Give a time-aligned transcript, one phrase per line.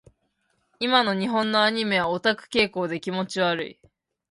[0.79, 3.79] 今の日本のアニメはオタク傾向で気持ち悪い。